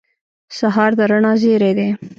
[0.57, 1.89] سهار د رڼا زېری دی.